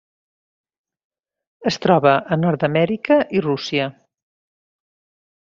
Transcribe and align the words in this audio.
Es 1.71 1.77
troba 1.83 2.13
a 2.35 2.39
Nord-amèrica 2.45 3.19
i 3.41 3.45
Rússia. 3.49 3.87